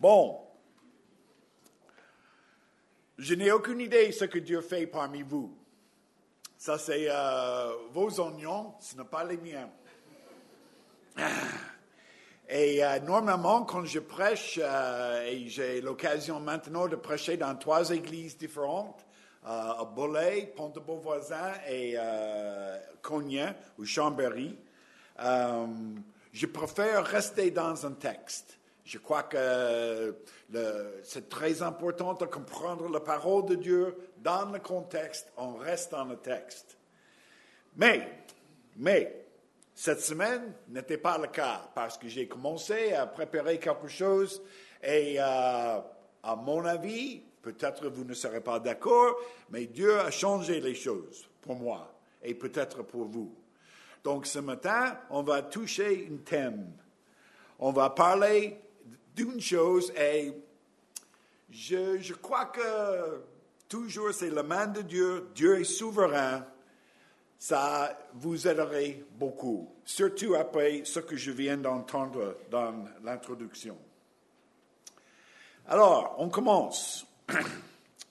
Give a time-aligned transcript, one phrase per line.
[0.00, 0.40] Bon.
[3.18, 5.52] Je n'ai aucune idée de ce que Dieu fait parmi vous.
[6.56, 9.68] Ça, c'est euh, vos oignons, ce n'est pas les miens.
[12.48, 17.90] Et euh, normalement, quand je prêche, euh, et j'ai l'occasion maintenant de prêcher dans trois
[17.90, 19.04] églises différentes,
[19.44, 19.88] à
[20.56, 21.96] Pont-de-Beauvoisin et
[23.00, 24.58] Cognac ou Chambéry,
[25.18, 28.58] je préfère rester dans un texte.
[28.88, 30.16] Je crois que
[31.02, 35.30] c'est très important de comprendre la parole de Dieu dans le contexte.
[35.36, 36.78] On reste dans le texte.
[37.76, 38.24] Mais,
[38.78, 39.26] mais,
[39.74, 44.42] cette semaine n'était pas le cas parce que j'ai commencé à préparer quelque chose
[44.82, 45.80] et euh,
[46.22, 49.16] à mon avis, peut-être vous ne serez pas d'accord,
[49.50, 51.92] mais Dieu a changé les choses pour moi
[52.22, 53.36] et peut-être pour vous.
[54.02, 56.72] Donc ce matin, on va toucher un thème.
[57.58, 58.58] On va parler
[59.24, 60.32] d'une chose et
[61.50, 63.20] je, je crois que
[63.68, 66.46] toujours c'est la main de Dieu, Dieu est souverain.
[67.38, 73.78] Ça vous aiderait beaucoup, surtout après ce que je viens d'entendre dans l'introduction.
[75.68, 77.06] Alors, on commence.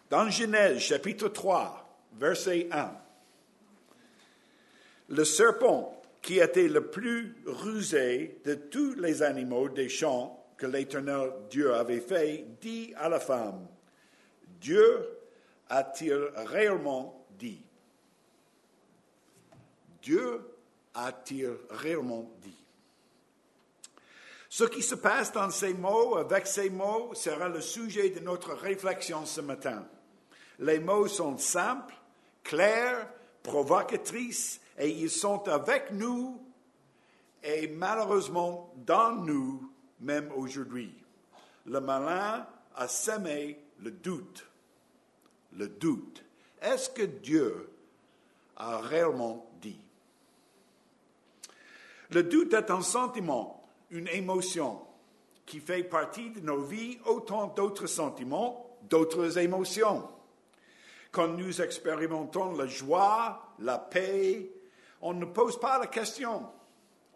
[0.09, 2.92] Dans Genèse chapitre 3, verset 1
[5.09, 11.31] le serpent qui était le plus rusé de tous les animaux des champs que l'Éternel
[11.50, 13.67] Dieu avait fait, dit à la femme,
[14.59, 15.08] Dieu
[15.69, 17.61] a-t-il réellement dit?
[20.02, 20.41] Dieu
[20.94, 22.66] a-t-il réellement dit?
[24.50, 28.53] Ce qui se passe dans ces mots, avec ces mots, sera le sujet de notre
[28.53, 29.88] réflexion ce matin.
[30.59, 31.94] Les mots sont simples,
[32.44, 33.08] clairs,
[33.44, 36.41] provocatrices et ils sont avec nous
[37.44, 40.94] et malheureusement dans nous même aujourd'hui.
[41.66, 44.45] Le malin a semé le doute.
[45.53, 46.23] Le doute.
[46.62, 47.70] Est-ce que Dieu
[48.56, 49.80] a réellement dit?
[52.12, 54.81] Le doute est un sentiment, une émotion
[55.46, 60.08] qui fait partie de nos vies autant d'autres sentiments, d'autres émotions.
[61.12, 64.52] Quand nous expérimentons la joie, la paix,
[65.02, 66.46] on ne pose pas la question.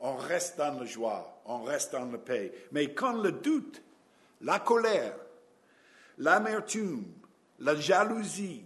[0.01, 2.51] On reste dans la joie, on reste dans la paix.
[2.72, 3.81] Mais quand le doute,
[4.41, 5.16] la colère,
[6.17, 7.06] l'amertume,
[7.59, 8.66] la jalousie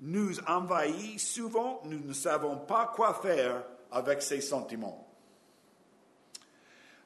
[0.00, 5.06] nous envahit, souvent nous ne savons pas quoi faire avec ces sentiments.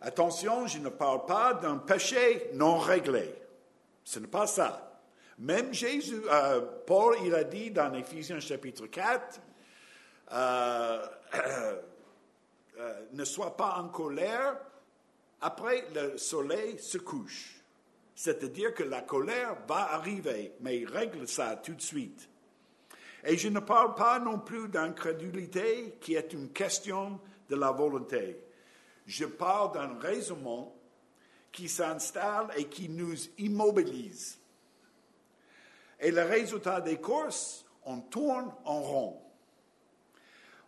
[0.03, 3.35] Attention, je ne parle pas d'un péché non réglé.
[4.03, 4.99] Ce n'est pas ça.
[5.39, 9.41] Même Jésus, euh, Paul, il a dit dans Éphésiens chapitre 4,
[10.33, 11.07] euh,
[12.81, 14.57] euh, ne sois pas en colère
[15.43, 17.61] après le soleil se couche.
[18.15, 22.29] C'est-à-dire que la colère va arriver, mais règle ça tout de suite.
[23.25, 27.21] Et je ne parle pas non plus d'incrédulité qui est une question
[27.51, 28.43] de la volonté.
[29.07, 30.75] Je parle d'un raisonnement
[31.53, 34.39] qui s'installe et qui nous immobilise.
[35.99, 39.23] Et le résultat des courses, on tourne en rond.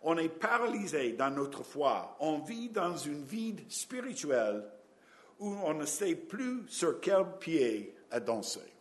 [0.03, 2.15] On est paralysé dans notre foi.
[2.19, 4.63] On vit dans une vide spirituelle
[5.39, 8.73] où on ne sait plus sur quel pied à danser.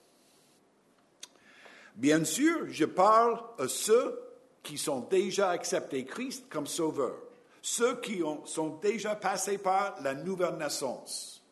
[1.95, 4.19] Bien sûr, je parle à ceux
[4.63, 7.17] qui sont déjà acceptés Christ comme sauveur,
[7.61, 11.43] ceux qui ont, sont déjà passés par la nouvelle naissance.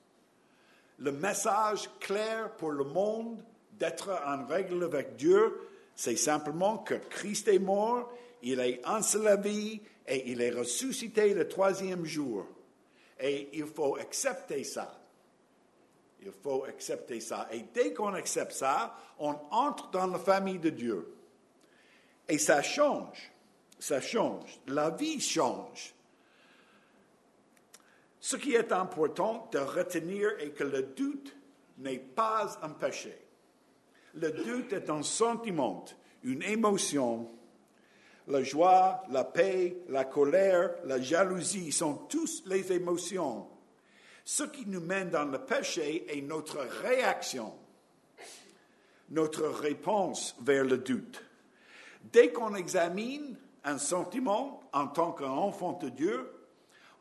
[0.99, 3.43] Le message clair pour le monde
[3.73, 8.13] d'être en règle avec Dieu, c'est simplement que Christ est mort
[8.43, 12.47] il est enseveli et il est ressuscité le troisième jour.
[13.19, 14.99] Et il faut accepter ça.
[16.23, 17.49] Il faut accepter ça.
[17.53, 21.15] Et dès qu'on accepte ça, on entre dans la famille de Dieu.
[22.29, 23.31] Et ça change.
[23.79, 24.61] Ça change.
[24.67, 25.95] La vie change.
[28.21, 31.35] Ce qui est important de retenir est que le doute
[31.79, 33.17] n'est pas un péché.
[34.15, 35.85] Le doute est un sentiment,
[36.23, 37.31] une émotion
[38.31, 43.47] la joie, la paix, la colère, la jalousie sont tous les émotions.
[44.25, 47.53] Ce qui nous mène dans le péché est notre réaction,
[49.11, 51.23] notre réponse vers le doute.
[52.13, 56.31] Dès qu'on examine un sentiment en tant qu'enfant de Dieu,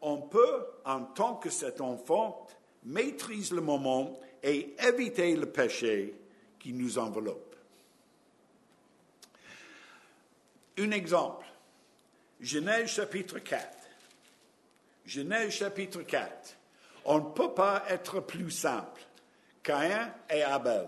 [0.01, 2.47] on peut, en tant que cet enfant,
[2.83, 6.15] maîtriser le moment et éviter le péché
[6.59, 7.48] qui nous enveloppe.
[10.79, 11.45] Un exemple.
[12.39, 13.77] Genèse chapitre 4.
[15.05, 16.55] Genèse chapitre 4.
[17.05, 19.01] On ne peut pas être plus simple
[19.61, 20.87] Caïn et Abel.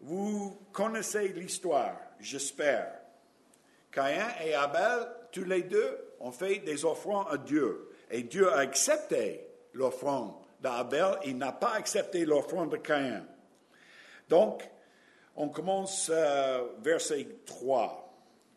[0.00, 2.90] Vous connaissez l'histoire, j'espère.
[3.92, 7.92] Caïn et Abel, tous les deux, ont fait des offrandes à Dieu.
[8.10, 13.24] Et Dieu a accepté l'offrande d'Abel, il n'a pas accepté l'offrande de Caïn.
[14.28, 14.68] Donc,
[15.40, 18.06] on commence euh, verset 3.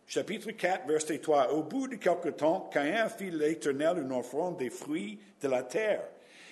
[0.05, 1.53] Chapitre 4, verset 3.
[1.53, 6.03] Au bout de quelque temps, Caïn fit l'Éternel une offrande des fruits de la terre.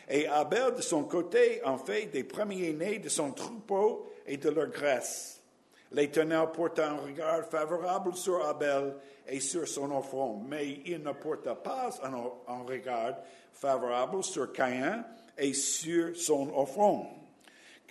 [0.10, 4.68] Et Abel, de son côté, en fait des premiers-nés de son troupeau et de leur
[4.68, 5.42] graisse.
[5.92, 8.96] L'Éternel porta un regard favorable sur Abel
[9.28, 12.14] et sur son offrande, mais il ne porta pas un,
[12.48, 13.18] un regard
[13.52, 15.04] favorable sur Caïn
[15.38, 17.08] et sur son offrande.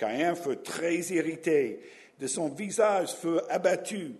[0.00, 1.80] Caïn fut très irrité,
[2.20, 4.14] de son visage fut abattu.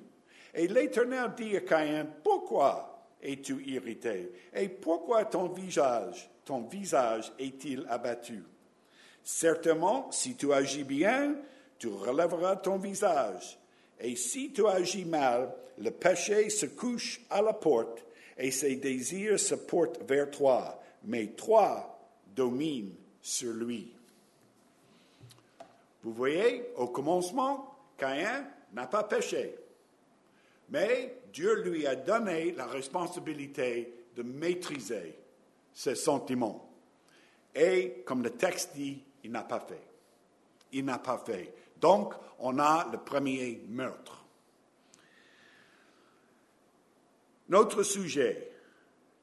[0.54, 4.32] Et l'Éternel dit à Caïn, pourquoi es-tu irrité?
[4.54, 8.42] Et pourquoi ton visage, ton visage est-il abattu?
[9.22, 11.36] Certainement, si tu agis bien,
[11.78, 13.58] tu relèveras ton visage.
[14.00, 18.04] Et si tu agis mal, le péché se couche à la porte
[18.38, 20.80] et ses désirs se portent vers toi.
[21.04, 22.00] Mais toi
[22.34, 23.92] domines sur lui.
[26.02, 27.69] Vous voyez, au commencement,
[28.00, 29.58] Caïn n'a pas péché.
[30.70, 35.18] Mais Dieu lui a donné la responsabilité de maîtriser
[35.74, 36.72] ses sentiments.
[37.54, 39.86] Et comme le texte dit, il n'a pas fait.
[40.72, 41.54] Il n'a pas fait.
[41.78, 44.24] Donc, on a le premier meurtre.
[47.50, 48.50] Notre sujet,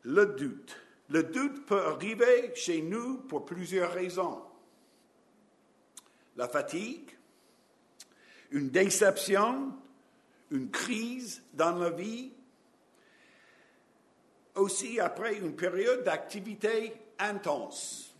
[0.03, 0.77] le doute.
[1.09, 4.41] Le doute peut arriver chez nous pour plusieurs raisons.
[6.35, 7.16] La fatigue,
[8.51, 9.73] une déception,
[10.51, 12.31] une crise dans la vie,
[14.55, 18.13] aussi après une période d'activité intense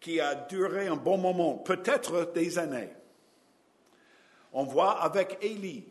[0.00, 2.92] qui a duré un bon moment, peut-être des années.
[4.52, 5.84] On voit avec Élie,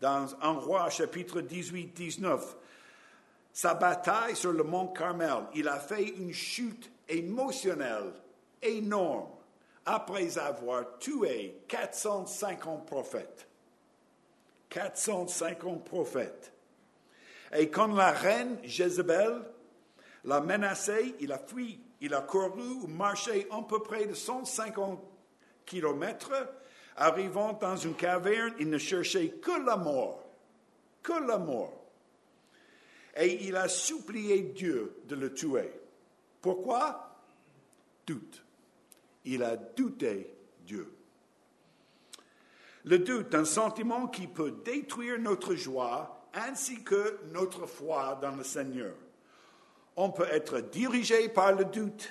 [0.00, 2.40] dans un roi chapitre 18-19,
[3.52, 5.44] sa bataille sur le mont Carmel.
[5.54, 8.12] Il a fait une chute émotionnelle
[8.62, 9.35] énorme
[9.86, 13.48] après avoir tué 450 prophètes.
[14.68, 16.52] 450 prophètes.
[17.56, 19.40] Et quand la reine Jézabel
[20.24, 21.80] l'a menacé, il a fui.
[22.00, 25.00] Il a couru ou marché à peu près de 150
[25.64, 26.32] kilomètres
[26.96, 30.24] Arrivant dans une caverne, il ne cherchait que la mort,
[31.02, 31.84] que la mort.
[33.14, 35.70] Et il a supplié Dieu de le tuer.
[36.40, 37.18] Pourquoi?
[38.06, 38.45] Doute.
[39.26, 40.92] Il a douté Dieu.
[42.84, 48.44] Le doute, un sentiment qui peut détruire notre joie ainsi que notre foi dans le
[48.44, 48.94] Seigneur.
[49.96, 52.08] On peut être dirigé par le doute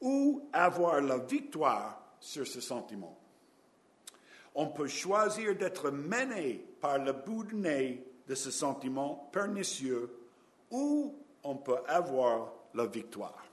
[0.00, 3.18] ou avoir la victoire sur ce sentiment
[4.56, 10.10] on peut choisir d'être mené par le bout de ce sentiment pernicieux
[10.70, 13.44] ou on peut avoir la victoire.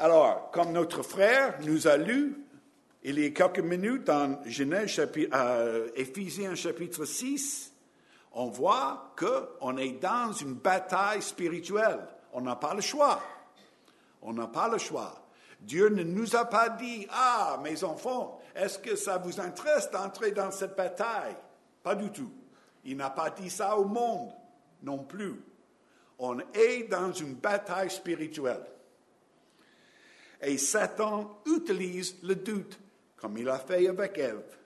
[0.00, 2.44] Alors, comme notre frère nous a lu
[3.02, 5.00] il y a quelques minutes dans Genèse
[5.32, 7.72] euh, Éphésiens chapitre 6,
[8.32, 12.00] on voit qu'on est dans une bataille spirituelle.
[12.32, 13.20] On n'a pas le choix.
[14.22, 15.14] On n'a pas le choix.
[15.60, 20.30] Dieu ne nous a pas dit, ah, mes enfants, est-ce que ça vous intéresse d'entrer
[20.30, 21.34] dans cette bataille?
[21.82, 22.30] Pas du tout.
[22.84, 24.30] Il n'a pas dit ça au monde
[24.82, 25.42] non plus.
[26.20, 28.64] On est dans une bataille spirituelle.
[30.40, 32.78] Et Satan utilise le doute,
[33.16, 34.56] comme il a fait avec Ève.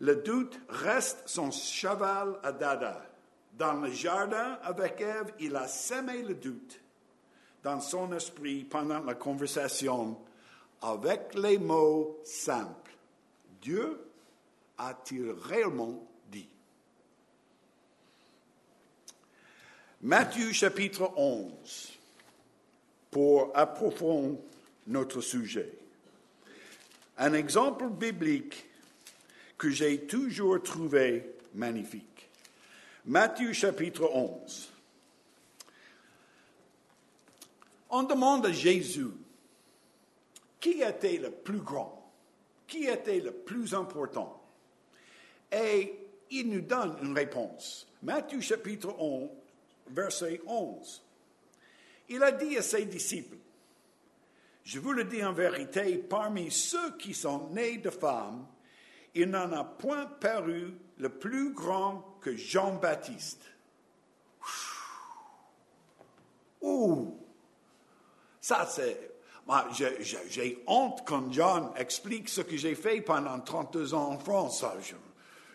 [0.00, 3.06] Le doute reste son cheval à dada.
[3.52, 6.80] Dans le jardin avec Ève, il a semé le doute
[7.62, 10.18] dans son esprit pendant la conversation
[10.82, 12.92] avec les mots simples.
[13.62, 13.98] Dieu
[14.76, 16.48] a-t-il réellement dit?
[20.02, 21.98] Matthieu chapitre 11,
[23.14, 24.40] pour approfondir
[24.88, 25.70] notre sujet.
[27.16, 28.66] Un exemple biblique
[29.56, 32.28] que j'ai toujours trouvé magnifique.
[33.04, 34.68] Matthieu chapitre 11.
[37.90, 39.12] On demande à Jésus
[40.58, 42.10] qui était le plus grand,
[42.66, 44.42] qui était le plus important?
[45.52, 46.00] Et
[46.32, 47.86] il nous donne une réponse.
[48.02, 49.30] Matthieu chapitre 11,
[49.92, 51.00] verset 11.
[52.08, 53.36] Il a dit à ses disciples,
[54.64, 58.46] je vous le dis en vérité, parmi ceux qui sont nés de femmes,
[59.14, 63.42] il n'en a point paru le plus grand que Jean-Baptiste.
[66.62, 67.18] Ouh!
[68.40, 69.12] Ça, c'est.
[70.28, 74.64] J'ai honte quand John explique ce que j'ai fait pendant 32 ans en France.
[74.80, 74.94] Je,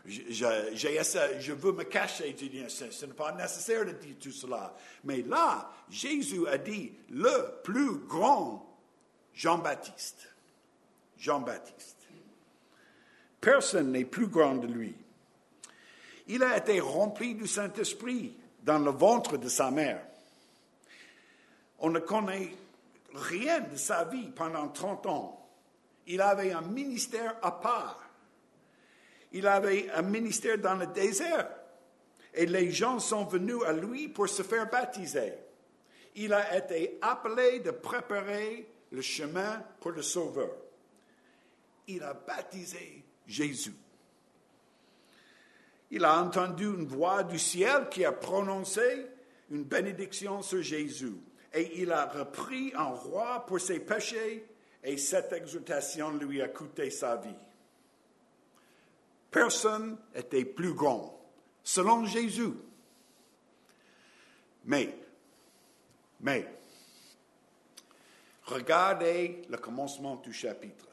[0.09, 2.35] je, veux me cacher.
[2.67, 4.75] Ce n'est pas nécessaire de dire tout cela.
[5.03, 8.77] Mais là, Jésus a dit le plus grand
[9.33, 10.27] Jean-Baptiste.
[11.17, 11.97] Jean-Baptiste.
[13.39, 14.95] Personne n'est plus grand de lui.
[16.27, 20.05] Il a été rempli du Saint-Esprit dans le ventre de sa mère.
[21.79, 22.53] On ne connaît
[23.13, 25.49] rien de sa vie pendant 30 ans.
[26.07, 28.08] Il avait un ministère à part.
[29.31, 31.49] Il avait un ministère dans le désert.
[32.33, 35.33] Et les gens sont venus à lui pour se faire baptiser.
[36.15, 40.51] Il a été appelé de préparer le chemin pour le Sauveur.
[41.87, 43.73] Il a baptisé Jésus.
[45.91, 49.07] Il a entendu une voix du ciel qui a prononcé
[49.49, 51.15] une bénédiction sur Jésus.
[51.53, 54.45] Et il a repris un roi pour ses péchés
[54.83, 57.29] et cette exhortation lui a coûté sa vie.
[59.31, 61.19] Personne n'était plus grand,
[61.63, 62.53] selon Jésus.
[64.65, 64.95] Mais,
[66.19, 66.47] mais,
[68.43, 70.87] regardez le commencement du chapitre.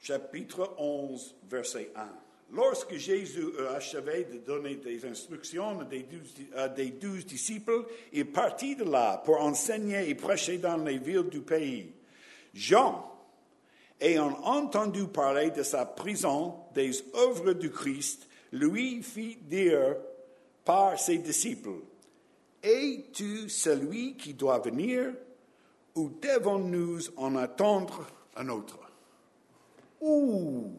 [0.00, 2.08] Chapitre 11, verset 1.
[2.52, 5.80] Lorsque Jésus a achevé de donner des instructions
[6.54, 11.28] à des douze, disciples, il partit de là pour enseigner et prêcher dans les villes
[11.28, 11.92] du pays.
[12.54, 13.15] Jean,
[14.00, 19.96] ayant entendu parler de sa prison, des œuvres du Christ, lui fit dire
[20.64, 21.80] par ses disciples,
[22.62, 25.12] Es-tu celui qui doit venir
[25.94, 28.78] ou devons-nous en attendre un autre?
[30.00, 30.72] Ouh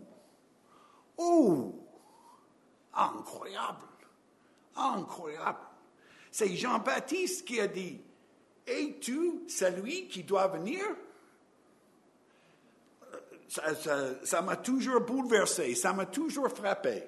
[1.19, 1.73] Oh,
[2.93, 3.87] incroyable,
[4.75, 5.57] incroyable.
[6.31, 7.99] C'est Jean-Baptiste qui a dit,
[8.67, 10.83] es-tu celui qui doit venir?
[13.47, 17.03] Ça m'a toujours bouleversé, ça m'a toujours frappé.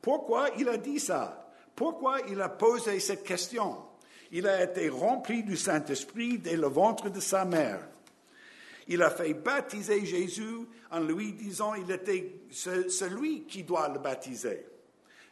[0.00, 1.50] Pourquoi il a dit ça?
[1.74, 3.76] Pourquoi il a posé cette question?
[4.32, 7.80] Il a été rempli du Saint-Esprit dès le ventre de sa mère.
[8.88, 14.66] Il a fait baptiser Jésus en lui disant il était celui qui doit le baptiser.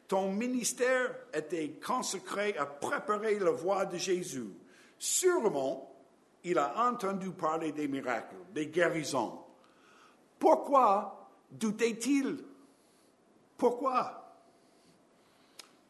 [0.08, 4.50] Ton ministère était consacré à préparer la voie de Jésus.
[4.98, 5.94] Sûrement,
[6.42, 9.43] il a entendu parler des miracles, des guérisons.
[10.44, 12.36] Pourquoi doutait-il?
[13.56, 14.36] Pourquoi?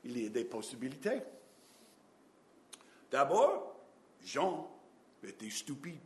[0.04, 1.22] Il y a des possibilités.
[3.10, 3.74] D'abord,
[4.24, 4.70] Jean
[5.24, 5.98] était stupide.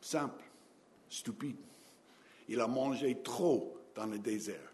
[0.00, 0.42] Simple,
[1.10, 1.58] stupide.
[2.48, 4.72] Il a mangé trop dans le désert.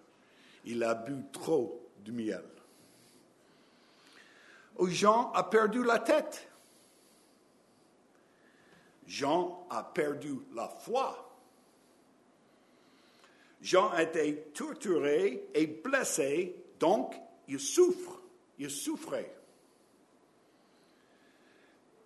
[0.66, 2.44] Il a bu trop de miel.
[4.82, 6.48] Jean a perdu la tête.
[9.08, 11.25] Jean a perdu la foi.
[13.60, 14.04] Jean a
[14.52, 17.14] torturé et blessé, donc
[17.48, 18.20] il souffre,
[18.58, 19.34] il souffrait.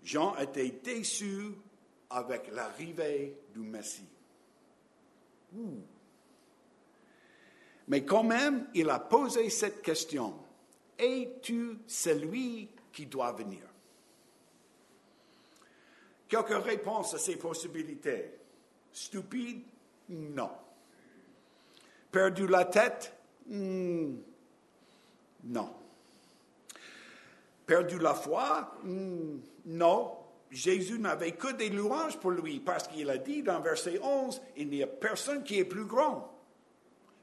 [0.03, 1.53] Jean été déçu
[2.09, 4.09] avec l'arrivée du Messie.
[7.89, 10.35] Mais quand même, il a posé cette question.
[10.99, 13.63] Es-tu celui qui doit venir?
[16.29, 18.31] Quelques réponses à ces possibilités.
[18.93, 19.65] Stupide?
[20.09, 20.51] Non.
[22.11, 23.15] Perdu la tête?
[23.47, 24.17] Hmm.
[25.45, 25.75] Non.
[27.67, 28.77] Perdu la foi?
[28.83, 29.39] Hmm.
[29.67, 30.17] Non.
[30.51, 34.69] Jésus n'avait que des louanges pour lui parce qu'il a dit dans verset 11, il
[34.69, 36.37] n'y a personne qui est plus grand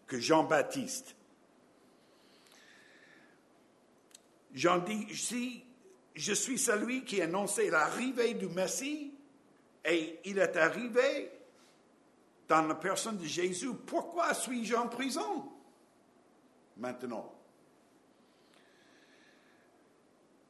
[0.07, 1.15] que Jean-Baptiste.
[4.53, 5.63] Jean dit, si
[6.15, 9.13] je suis celui qui annonçait l'arrivée du Messie
[9.85, 11.31] et il est arrivé
[12.47, 15.51] dans la personne de Jésus, pourquoi suis-je en prison?
[16.77, 17.33] Maintenant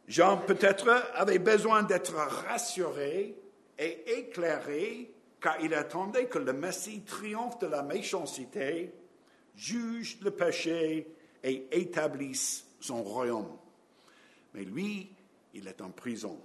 [0.07, 3.37] Jean peut-être avait besoin d'être rassuré
[3.77, 5.11] et éclairé
[5.41, 8.93] car il attendait que le Messie triomphe de la méchanceté,
[9.55, 11.07] juge le péché
[11.43, 13.57] et établisse son royaume.
[14.53, 15.11] Mais lui,
[15.53, 16.39] il est en prison.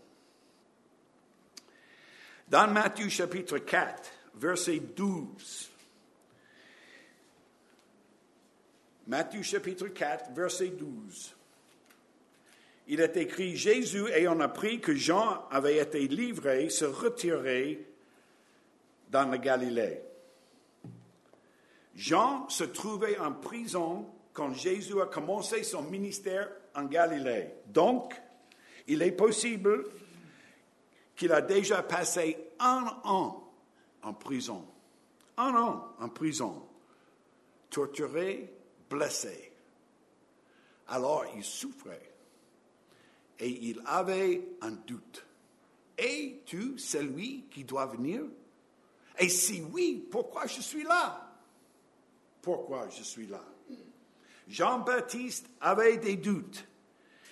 [2.48, 5.70] Dans Matthieu chapitre 4, verset 12,
[9.06, 11.34] Matthieu chapitre 4, verset 12
[12.88, 17.78] il est écrit, Jésus, ayant appris que Jean avait été livré, se retirait
[19.08, 20.00] dans la Galilée.
[21.94, 27.50] Jean se trouvait en prison quand Jésus a commencé son ministère en Galilée.
[27.66, 28.14] Donc,
[28.88, 29.84] il est possible
[31.14, 33.51] qu'il a déjà passé un an
[34.02, 34.66] en prison.
[35.36, 36.62] Un an en prison.
[37.70, 38.52] Torturé,
[38.90, 39.52] blessé.
[40.88, 42.10] Alors il souffrait.
[43.38, 45.26] Et il avait un doute.
[45.96, 48.22] Es-tu celui qui doit venir?
[49.18, 51.28] Et si oui, pourquoi je suis là?
[52.40, 53.44] Pourquoi je suis là?
[54.48, 56.66] Jean-Baptiste avait des doutes.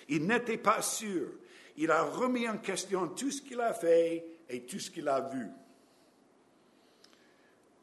[0.09, 1.27] Il n'était pas sûr.
[1.77, 5.21] Il a remis en question tout ce qu'il a fait et tout ce qu'il a
[5.21, 5.47] vu.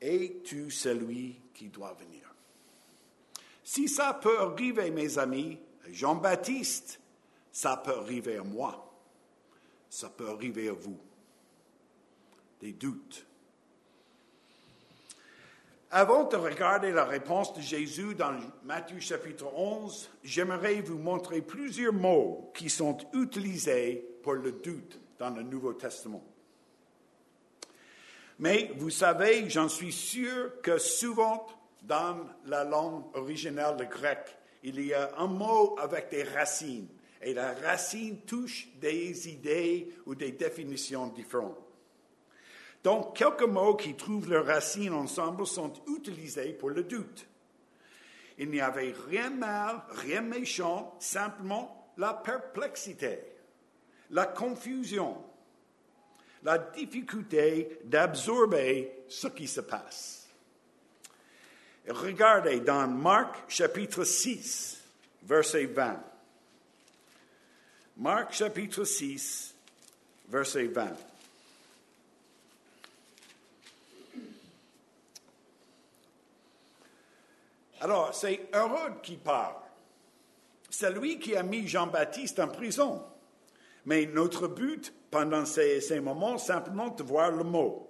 [0.00, 2.34] Es-tu celui qui doit venir?
[3.64, 5.58] Si ça peut arriver, mes amis,
[5.90, 7.00] Jean-Baptiste,
[7.52, 8.92] ça peut arriver à moi.
[9.90, 10.98] Ça peut arriver à vous.
[12.60, 13.26] Des doutes.
[15.90, 21.94] Avant de regarder la réponse de Jésus dans Matthieu chapitre 11, j'aimerais vous montrer plusieurs
[21.94, 26.22] mots qui sont utilisés pour le doute dans le Nouveau Testament.
[28.38, 31.46] Mais vous savez, j'en suis sûr que souvent
[31.82, 36.88] dans la langue originale, le grec, il y a un mot avec des racines.
[37.20, 41.58] Et la racine touche des idées ou des définitions différentes.
[42.84, 47.26] Donc, quelques mots qui trouvent leurs racines ensemble sont utilisés pour le doute.
[48.38, 53.18] Il n'y avait rien mal, rien méchant, simplement la perplexité,
[54.10, 55.16] la confusion,
[56.42, 60.26] la difficulté d'absorber ce qui se passe.
[61.88, 64.80] Regardez dans Marc chapitre 6,
[65.22, 66.00] verset 20.
[67.96, 69.54] Marc chapitre 6,
[70.28, 70.96] verset 20.
[77.80, 79.54] Alors, c'est Hérode qui parle.
[80.68, 83.04] C'est lui qui a mis Jean-Baptiste en prison.
[83.86, 87.84] Mais notre but pendant ces, moments, simplement de voir le mot.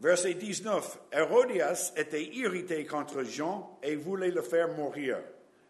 [0.00, 0.98] Verset 19.
[1.12, 5.18] Hérodias était irrité contre Jean et voulait le faire mourir.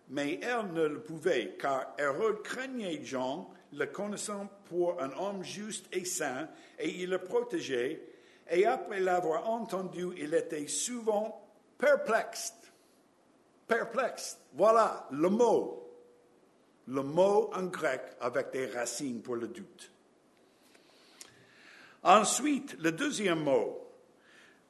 [0.09, 5.87] Mais elle ne le pouvait, car Hérode craignait Jean, le connaissant pour un homme juste
[5.93, 8.03] et saint, et il le protégeait.
[8.51, 11.47] Et après l'avoir entendu, il était souvent
[11.79, 12.55] perplexe.
[13.67, 14.39] Perplexe.
[14.55, 15.82] Voilà le mot.
[16.89, 19.91] Le mot en grec avec des racines pour le doute.
[22.03, 23.79] Ensuite, le deuxième mot,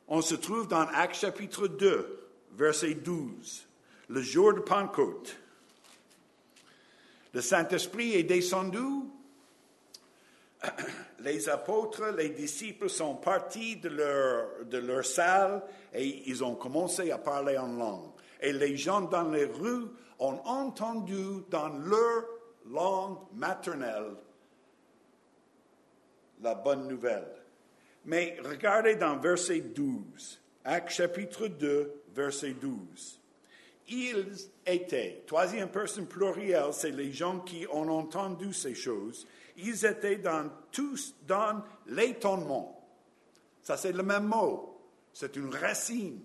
[0.09, 3.67] on se trouve dans Actes chapitre 2, verset 12,
[4.09, 5.37] le jour de Pentecôte.
[7.33, 9.09] Le Saint-Esprit est descendu,
[11.21, 15.63] les apôtres, les disciples sont partis de leur, de leur salle
[15.95, 18.12] et ils ont commencé à parler en langue.
[18.43, 19.87] Et les gens dans les rues
[20.19, 22.25] ont entendu dans leur
[22.71, 24.17] langue maternelle
[26.43, 27.29] la bonne nouvelle.
[28.05, 33.21] Mais regardez dans verset 12, Acte chapitre 2, verset 12.
[33.89, 39.27] Ils étaient, troisième personne plurielle, c'est les gens qui ont entendu ces choses,
[39.57, 42.79] ils étaient dans tous dans l'étonnement.
[43.63, 44.81] Ça, c'est le même mot.
[45.13, 46.21] C'est une racine.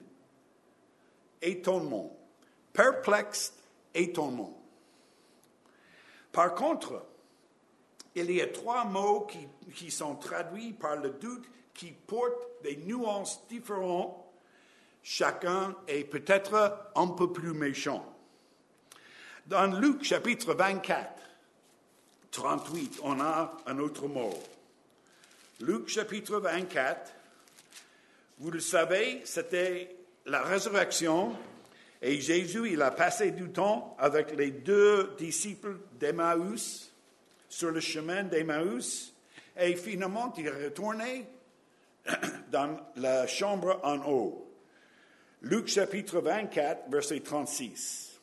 [1.41, 2.15] Étonnement.
[2.73, 3.53] Perplexe,
[3.93, 4.57] étonnement.
[6.31, 7.03] Par contre,
[8.15, 12.77] il y a trois mots qui, qui sont traduits par le doute qui portent des
[12.77, 14.17] nuances différentes.
[15.03, 18.03] Chacun est peut-être un peu plus méchant.
[19.45, 21.09] Dans Luc chapitre 24,
[22.31, 24.33] 38, on a un autre mot.
[25.61, 27.13] Luc chapitre 24,
[28.39, 29.96] vous le savez, c'était
[30.27, 31.35] la résurrection
[32.01, 36.91] et Jésus, il a passé du temps avec les deux disciples d'Emmaüs
[37.49, 39.13] sur le chemin d'Emmaüs
[39.57, 41.27] et finalement il est retourné
[42.51, 44.43] dans la chambre en haut.
[45.41, 48.19] Luc chapitre 24, verset 36.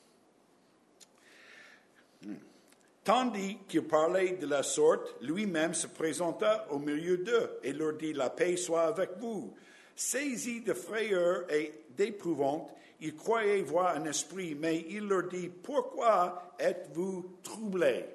[3.02, 8.12] Tandis qu'il parlait de la sorte, lui-même se présenta au milieu d'eux et leur dit,
[8.12, 9.54] La paix soit avec vous.
[9.96, 16.54] Saisi de frayeur et d'épouvante, ils croyaient voir un esprit, mais il leur dit, Pourquoi
[16.58, 18.06] êtes-vous troublés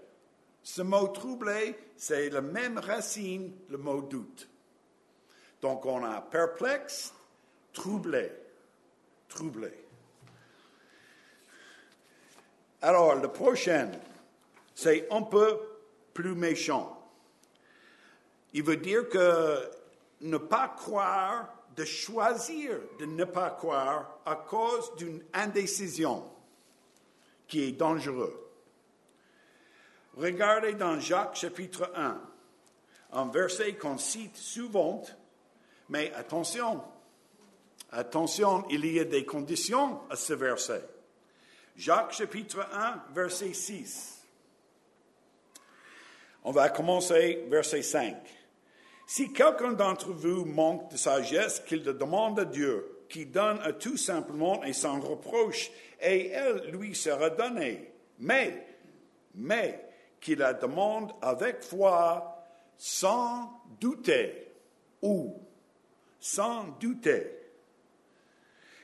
[0.63, 4.49] Ce mot troublé, c'est la même racine, le mot doute.
[5.61, 7.13] Donc on a perplexe,
[7.73, 8.31] troublé,
[9.27, 9.71] troublé.
[12.81, 13.91] Alors, le prochain,
[14.73, 15.59] c'est un peu
[16.13, 16.95] plus méchant.
[18.53, 19.69] Il veut dire que
[20.21, 26.29] ne pas croire, de choisir de ne pas croire à cause d'une indécision
[27.47, 28.35] qui est dangereuse.
[30.17, 32.21] Regardez dans Jacques chapitre 1,
[33.13, 35.03] un verset qu'on cite souvent,
[35.87, 36.83] mais attention,
[37.93, 40.83] attention, il y a des conditions à ce verset.
[41.77, 44.25] Jacques chapitre 1, verset 6.
[46.43, 48.17] On va commencer verset 5.
[49.09, 53.73] Si quelqu'un d'entre vous manque de sagesse, qu'il le demande à Dieu, qui donne à
[53.73, 57.91] tout simplement et sans reproche, et elle lui sera donnée.
[58.19, 58.67] Mais,
[59.33, 59.83] mais,
[60.21, 62.45] qu'il la demande avec foi,
[62.77, 64.47] sans douter,
[65.01, 65.41] ou
[66.19, 67.31] sans douter.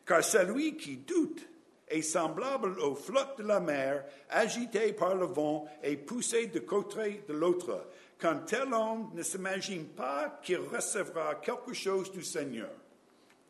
[0.07, 1.47] Car celui qui doute
[1.87, 7.21] est semblable aux flottes de la mer, agité par le vent et poussé de côté
[7.27, 7.87] de l'autre,
[8.25, 12.71] quand tel homme ne s'imagine pas qu'il recevra quelque chose du Seigneur.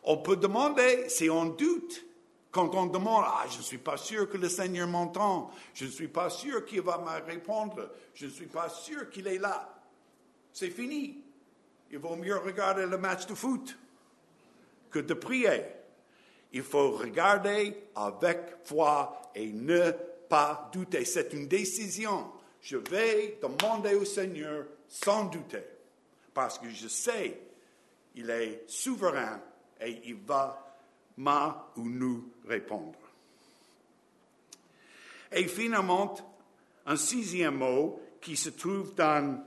[0.03, 2.03] On peut demander si on doute.
[2.49, 5.89] Quand on demande, ah, je ne suis pas sûr que le Seigneur m'entend, je ne
[5.89, 9.73] suis pas sûr qu'il va me répondre, je ne suis pas sûr qu'il est là.
[10.51, 11.23] C'est fini.
[11.89, 13.79] Il vaut mieux regarder le match de foot
[14.89, 15.63] que de prier.
[16.51, 19.91] Il faut regarder avec foi et ne
[20.27, 21.05] pas douter.
[21.05, 22.29] C'est une décision.
[22.61, 25.63] Je vais demander au Seigneur sans douter,
[26.33, 27.39] parce que je sais,
[28.15, 29.41] il est souverain
[29.79, 30.71] et il va
[31.17, 32.97] m'a ou nous répondre.
[35.31, 36.15] Et finalement,
[36.85, 39.43] un sixième mot qui se trouve dans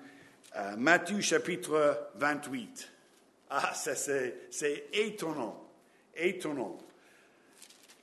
[0.57, 2.90] euh, Matthieu chapitre 28.
[3.50, 5.68] Ah, c'est étonnant,
[6.16, 6.79] étonnant.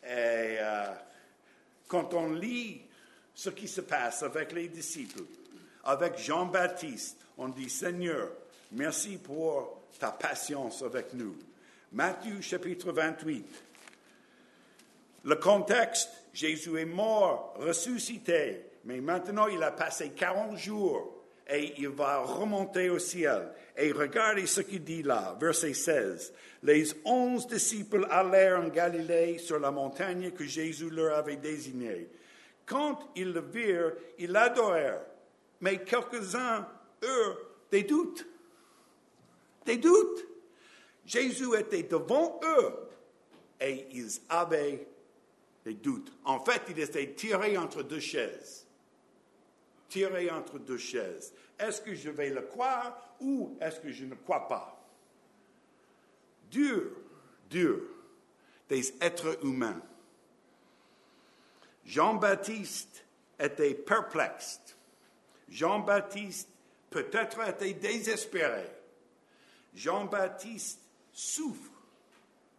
[0.04, 0.94] Et euh,
[1.88, 2.82] quand on lit
[3.34, 5.24] ce qui se passe avec les disciples,
[5.84, 8.30] avec Jean-Baptiste, on dit Seigneur,
[8.72, 11.36] merci pour ta patience avec nous.
[11.92, 13.46] Matthieu chapitre 28.
[15.24, 21.90] Le contexte, Jésus est mort, ressuscité, mais maintenant il a passé 40 jours et il
[21.90, 23.50] va remonter au ciel.
[23.78, 26.34] Et regardez ce qu'il dit là, verset 16.
[26.64, 32.08] Les onze disciples allèrent en Galilée sur la montagne que Jésus leur avait désignée.
[32.72, 35.06] Quand ils le virent, ils l'adorèrent.
[35.60, 36.66] Mais quelques-uns
[37.04, 37.38] eurent
[37.70, 38.26] des doutes.
[39.66, 40.26] Des doutes.
[41.06, 42.74] Jésus était devant eux
[43.60, 44.88] et ils avaient
[45.66, 46.14] des doutes.
[46.24, 48.66] En fait, il était tiré entre deux chaises.
[49.90, 51.34] Tiré entre deux chaises.
[51.60, 54.82] Est-ce que je vais le croire ou est-ce que je ne crois pas?
[56.50, 56.92] Dur,
[57.50, 57.82] dur,
[58.70, 59.82] des êtres humains.
[61.86, 63.04] Jean-Baptiste
[63.40, 64.60] était perplexe.
[65.50, 66.50] Jean-Baptiste
[66.90, 68.70] peut-être était désespéré.
[69.74, 70.80] Jean-Baptiste
[71.12, 71.72] souffre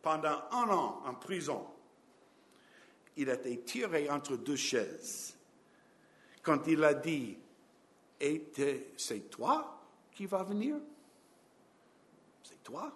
[0.03, 1.67] pendant un an en prison.
[3.17, 5.37] Il a été tiré entre deux chaises.
[6.43, 7.39] Quand il a dit,
[8.97, 9.81] c'est toi
[10.13, 10.77] qui vas venir
[12.43, 12.93] C'est toi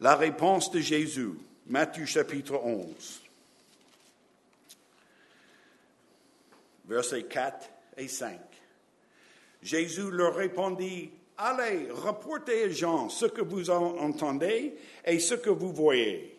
[0.00, 1.32] La réponse de Jésus,
[1.68, 3.22] Matthieu chapitre 11,
[6.84, 8.38] versets 4 et 5.
[9.62, 15.72] Jésus leur répondit, Allez, reportez à Jean ce que vous entendez et ce que vous
[15.72, 16.38] voyez.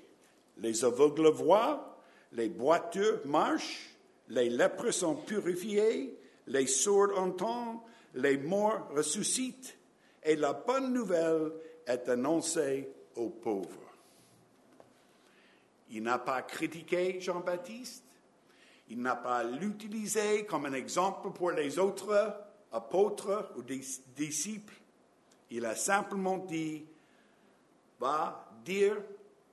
[0.59, 1.97] Les aveugles voient,
[2.31, 3.89] les boiteux marchent,
[4.29, 7.79] les lépreux sont purifiés, les sourds entendent,
[8.15, 9.77] les morts ressuscitent,
[10.23, 11.51] et la bonne nouvelle
[11.85, 13.87] est annoncée aux pauvres.
[15.89, 18.04] Il n'a pas critiqué Jean-Baptiste,
[18.89, 22.36] il n'a pas l'utilisé comme un exemple pour les autres
[22.71, 24.73] apôtres ou disciples.
[25.50, 26.86] Il a simplement dit,
[28.00, 28.97] va dire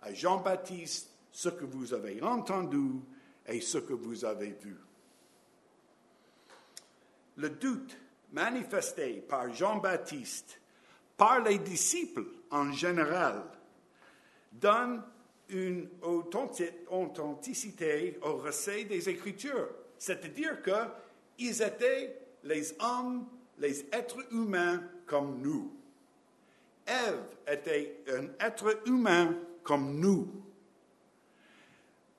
[0.02, 3.00] à Jean-Baptiste ce que vous avez entendu
[3.46, 4.76] et ce que vous avez vu.
[7.36, 7.96] Le doute
[8.32, 10.60] manifesté par Jean-Baptiste,
[11.16, 13.42] par les disciples en général,
[14.52, 15.02] donne
[15.48, 19.68] une authenticité au récit des Écritures.
[19.98, 23.26] C'est-à-dire qu'ils étaient les hommes,
[23.58, 25.72] les êtres humains comme nous.
[26.86, 30.30] Ève était un être humain comme nous.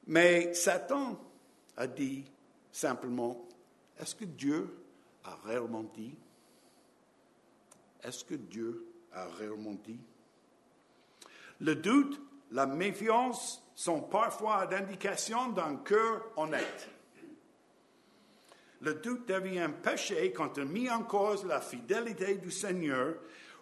[0.07, 1.19] Mais Satan
[1.77, 2.25] a dit
[2.71, 3.47] simplement,
[3.99, 4.69] est-ce que Dieu
[5.23, 6.15] a réellement dit?
[8.03, 9.99] Est-ce que Dieu a réellement dit?
[11.59, 12.21] Le doute,
[12.55, 16.89] la méfiance sont parfois d'indication d'un cœur honnête.
[18.79, 23.15] Le doute devient péché quand il met en cause la fidélité du Seigneur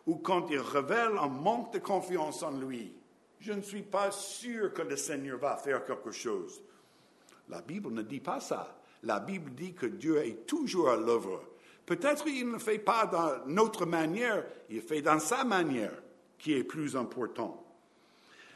[0.05, 2.93] ou quand il révèle un manque de confiance en lui.
[3.39, 6.61] Je ne suis pas sûr que le Seigneur va faire quelque chose.
[7.49, 8.79] La Bible ne dit pas ça.
[9.01, 11.41] la Bible dit que Dieu est toujours à l'œuvre.
[11.87, 15.99] Peut-être il ne fait pas dans notre manière, il fait dans sa manière
[16.37, 17.62] qui est plus important.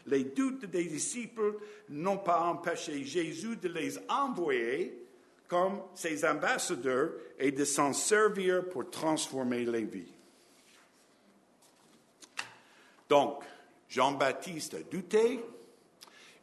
[0.08, 1.58] Les doutes des disciples
[1.89, 5.06] n'ont pas empêché Jésus de les envoyer
[5.48, 10.13] comme ses ambassadeurs et de s'en servir pour transformer les vies.
[13.10, 13.43] Donc,
[13.89, 15.39] Jean-Baptiste a douté,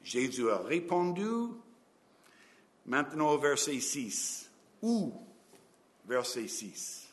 [0.03, 1.53] Jésus a répondu.
[2.87, 4.51] Maintenant au verset 6.
[4.83, 5.13] Où?
[6.07, 7.09] Verset 6.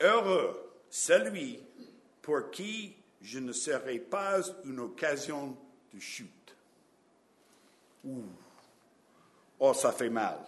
[0.00, 1.60] Heureux celui
[2.20, 5.56] pour qui je ne serai pas une occasion
[5.92, 6.56] de chute.
[8.04, 8.24] Ouh.
[9.58, 10.38] Oh, ça fait mal.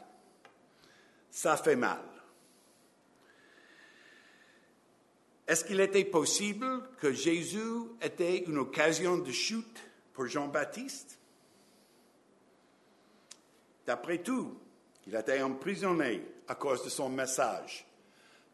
[1.30, 2.00] Ça fait mal.
[5.46, 9.82] Est-ce qu'il était possible que Jésus était une occasion de chute
[10.14, 11.18] pour Jean-Baptiste?
[13.84, 14.58] D'après tout,
[15.06, 17.84] il était emprisonné à cause de son message.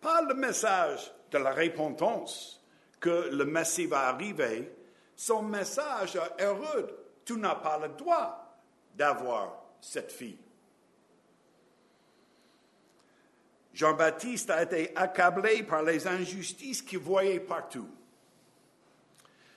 [0.01, 2.58] Pas le message de la repentance
[3.01, 4.73] que le Messie va arriver,
[5.15, 7.07] son message heureux.
[7.25, 8.61] Tu n'as pas le droit
[8.95, 10.39] d'avoir cette fille.
[13.73, 17.89] Jean-Baptiste a été accablé par les injustices qu'il voyait partout.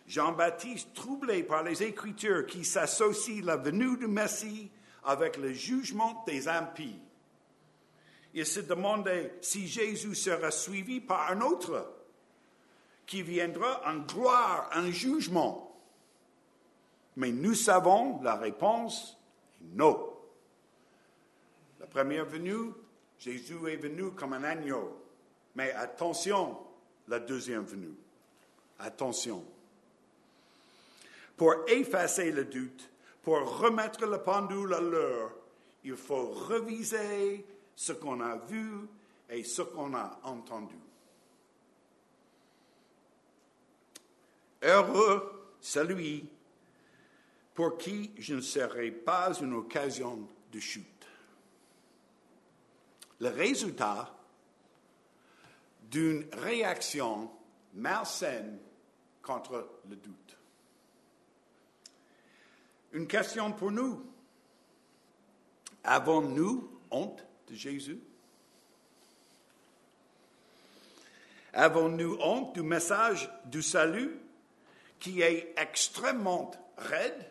[0.08, 4.70] Jean-Baptiste, troublé par les Écritures qui s'associent la venue du Messie
[5.06, 7.00] avec le jugement des impies.
[8.34, 12.01] Il se demandait si Jésus sera suivi par un autre
[13.12, 15.78] qui viendra en gloire, en jugement.
[17.18, 19.18] Mais nous savons la réponse
[19.74, 20.14] non.
[21.82, 22.72] La première venue
[23.20, 24.98] Jésus est venu comme un agneau.
[25.56, 26.58] Mais attention,
[27.10, 27.94] la deuxième venue.
[28.80, 29.44] Attention.
[31.36, 32.90] Pour effacer le doute,
[33.24, 35.32] pour remettre le pendule à l'heure,
[35.84, 37.46] il faut reviser
[37.76, 38.88] ce qu'on a vu
[39.30, 40.80] et ce qu'on a entendu.
[44.62, 46.30] Heureux celui
[47.54, 50.92] pour qui je ne serai pas une occasion de chute
[53.22, 54.12] le résultat
[55.84, 57.30] d'une réaction
[57.76, 58.58] malsaine
[59.22, 60.38] contre le doute.
[62.94, 64.04] Une question pour nous.
[65.84, 68.00] Avons-nous honte de Jésus?
[71.54, 74.20] Avons-nous honte du message du salut?
[75.02, 77.30] Qui est extrêmement raide,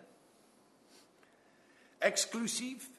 [2.02, 2.90] exclusif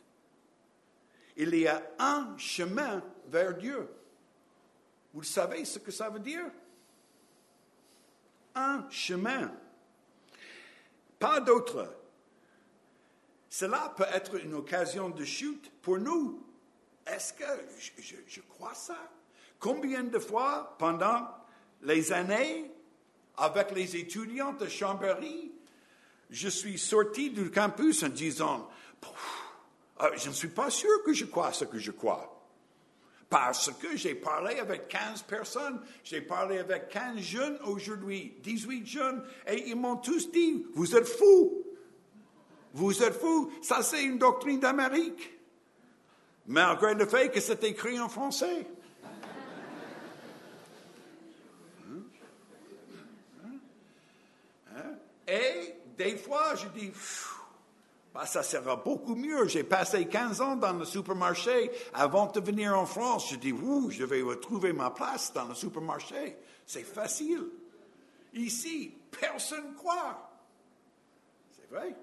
[1.37, 3.89] il y a un chemin vers Dieu.
[5.13, 6.45] Vous savez ce que ça veut dire?
[8.55, 9.51] Un chemin.
[11.19, 11.95] Pas d'autre.
[13.49, 16.45] Cela peut être une occasion de chute pour nous.
[17.05, 17.45] Est-ce que
[18.27, 18.97] je, crois ça?
[19.59, 21.27] Combien de fois pendant
[21.81, 22.71] les années,
[23.41, 25.51] avec les étudiants de Chambéry,
[26.29, 28.69] je suis sorti du campus en disant,
[29.97, 32.27] ah, je ne suis pas sûr que je crois ce que je crois.
[33.29, 39.23] Parce que j'ai parlé avec 15 personnes, j'ai parlé avec 15 jeunes aujourd'hui, 18 jeunes,
[39.47, 41.63] et ils m'ont tous dit, vous êtes fous.
[42.73, 43.51] Vous êtes fous.
[43.61, 45.37] Ça, c'est une doctrine d'Amérique.
[46.45, 48.67] Malgré le fait que c'est écrit en français.
[56.03, 56.91] Des fois, je dis,
[58.13, 59.47] bah, ça sera beaucoup mieux.
[59.47, 63.29] J'ai passé 15 ans dans le supermarché avant de venir en France.
[63.29, 66.37] Je dis, ouh, je vais retrouver ma place dans le supermarché.
[66.65, 67.45] C'est facile.
[68.33, 70.29] Ici, personne ne croit.
[71.51, 71.95] C'est vrai.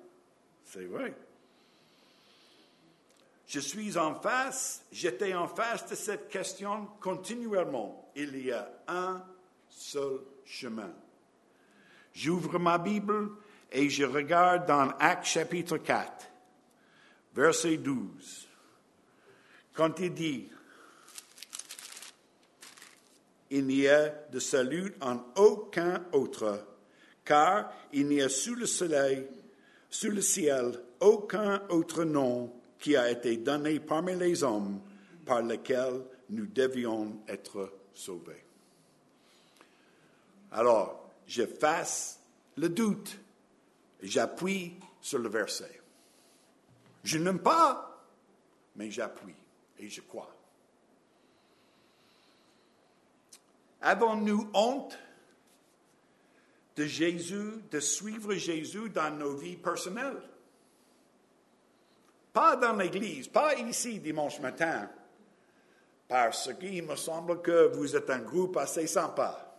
[0.65, 1.15] C'est vrai.
[3.47, 8.11] Je suis en face, j'étais en face de cette question continuellement.
[8.15, 9.25] Il y a un
[9.71, 10.93] seul chemin.
[12.13, 13.31] J'ouvre ma Bible
[13.71, 16.27] et je regarde dans Actes chapitre 4,
[17.35, 18.49] verset 12,
[19.75, 20.49] quand il dit,
[23.51, 26.67] il n'y a de salut en aucun autre,
[27.25, 29.27] car il n'y a sous le soleil,
[29.91, 34.81] sous le ciel, aucun autre nom qui a été donné parmi les hommes
[35.25, 38.45] par lequel nous devions être sauvés.
[40.53, 42.21] Alors, je fasse
[42.57, 43.19] le doute
[44.03, 45.81] J'appuie sur le verset.
[47.05, 48.05] Je n'aime pas,
[48.77, 49.35] mais j'appuie
[49.79, 50.35] et je crois.
[53.81, 54.99] Avons-nous honte
[56.77, 60.23] de Jésus, de suivre Jésus dans nos vies personnelles?
[62.39, 64.89] pas dans l'église, pas ici dimanche matin,
[66.07, 69.59] parce qu'il me semble que vous êtes un groupe assez sympa.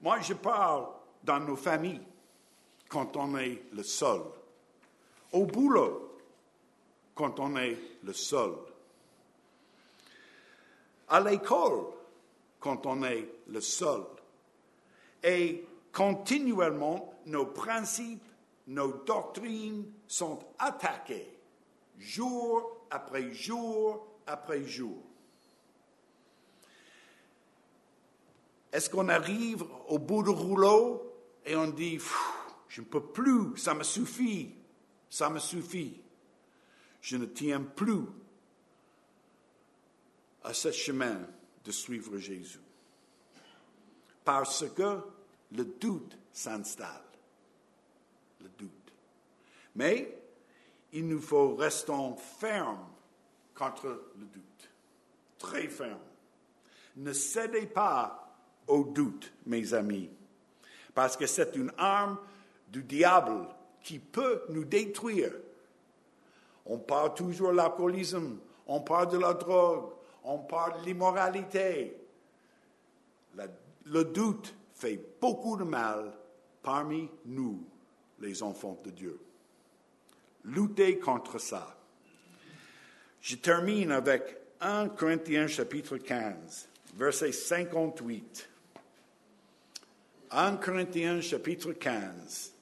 [0.00, 0.88] Moi, je parle
[1.22, 2.02] dans nos familles,
[2.90, 4.20] quand on est le seul.
[5.32, 6.18] Au boulot,
[7.14, 8.52] quand on est le seul.
[11.08, 11.86] À l'école,
[12.58, 14.02] quand on est le seul.
[15.22, 18.24] Et continuellement, nos principes,
[18.66, 21.38] nos doctrines sont attaqués,
[21.98, 24.98] jour après jour après jour.
[28.72, 31.10] Est-ce qu'on arrive au bout du rouleau
[31.44, 31.98] et on dit,
[32.70, 34.54] je ne peux plus, ça me suffit,
[35.10, 36.00] ça me suffit.
[37.02, 38.04] Je ne tiens plus
[40.44, 41.20] à ce chemin
[41.64, 42.60] de suivre Jésus.
[44.24, 45.00] Parce que
[45.50, 47.02] le doute s'installe.
[48.40, 48.92] Le doute.
[49.74, 50.16] Mais
[50.92, 51.92] il nous faut rester
[52.38, 52.86] fermes
[53.52, 54.70] contre le doute.
[55.40, 55.98] Très ferme.
[56.96, 58.32] Ne cédez pas
[58.68, 60.08] au doute, mes amis,
[60.94, 62.16] parce que c'est une arme
[62.70, 63.46] du diable
[63.82, 65.32] qui peut nous détruire.
[66.66, 69.90] On parle toujours de l'alcoolisme, on parle de la drogue,
[70.24, 71.96] on parle de l'immoralité.
[73.86, 76.12] Le doute fait beaucoup de mal
[76.62, 77.64] parmi nous,
[78.20, 79.20] les enfants de Dieu.
[80.44, 81.76] Luttez contre ça.
[83.20, 88.48] Je termine avec 1 Corinthiens chapitre 15, verset 58.
[90.30, 92.54] 1 Corinthiens chapitre 15,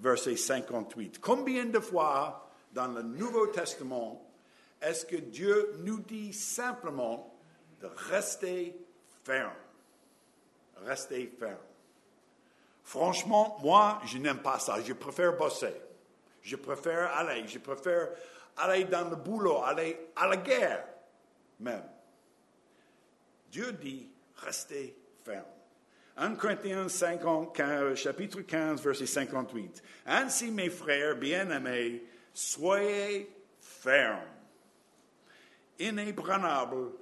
[0.00, 1.20] verset 58.
[1.20, 4.22] Combien de fois dans le Nouveau Testament
[4.80, 7.34] est-ce que Dieu nous dit simplement
[7.80, 8.76] de rester
[9.24, 9.52] ferme?
[10.84, 11.56] Rester ferme.
[12.84, 14.80] Franchement, moi, je n'aime pas ça.
[14.82, 15.74] Je préfère bosser.
[16.42, 17.46] Je préfère aller.
[17.48, 18.10] Je préfère
[18.56, 20.86] aller dans le boulot, aller à la guerre
[21.60, 21.84] même.
[23.50, 25.44] Dieu dit, restez ferme.
[26.18, 27.20] 1 Corinthiens 5,
[27.94, 29.82] chapitre 15, verset 58.
[30.06, 34.20] Ainsi, mes frères bien-aimés, soyez fermes,
[35.78, 36.92] inébranlables,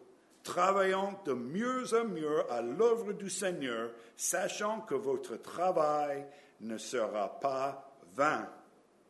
[0.43, 6.27] travaillant de mieux en mieux à l'œuvre du Seigneur, sachant que votre travail
[6.61, 8.49] ne sera pas vain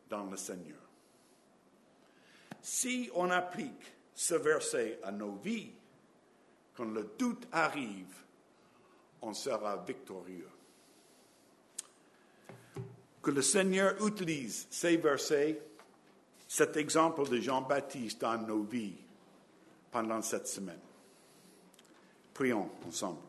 [0.07, 0.77] dans le Seigneur.
[2.61, 5.73] Si on applique ce verset à nos vies,
[6.75, 8.24] quand le doute arrive,
[9.25, 10.49] on sera victorieux.
[13.21, 15.59] Que le Seigneur utilise ces versets,
[16.47, 18.95] cet exemple de Jean-Baptiste dans nos vies
[19.91, 20.79] pendant cette semaine.
[22.35, 23.21] Prions ensemble.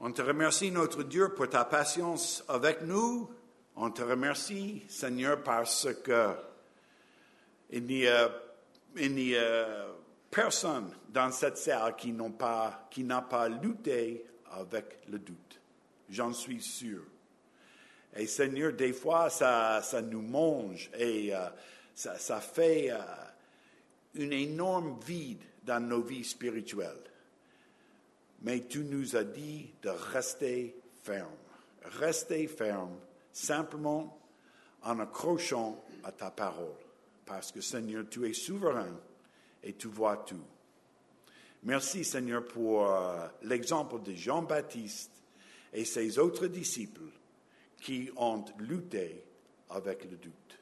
[0.00, 3.30] On te remercie, notre Dieu, pour ta patience avec nous.
[3.74, 6.34] On te remercie, Seigneur, parce que
[7.70, 8.30] il n'y a,
[10.30, 15.60] personne dans cette salle qui n'a pas, lutté avec le doute.
[16.08, 17.02] J'en suis sûr.
[18.16, 21.48] Et Seigneur, des fois, ça, nous mange et euh,
[21.94, 22.98] ça, ça, fait euh,
[24.14, 27.10] une énorme vide dans nos vies spirituelles.
[28.42, 31.28] Mais tu nous as dit de rester ferme.
[31.98, 32.96] Rester ferme,
[33.32, 34.18] simplement
[34.82, 36.78] en accrochant à ta parole.
[37.24, 38.96] Parce que Seigneur, tu es souverain
[39.66, 40.44] et tu vois tout.
[41.64, 45.10] Merci Seigneur pour euh, l'exemple de Jean-Baptiste
[45.72, 47.10] et ses autres disciples
[47.80, 49.24] qui ont lutté
[49.68, 50.58] avec le doute.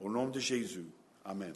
[0.00, 0.90] Au nom de Jésus,
[1.24, 1.54] Amen.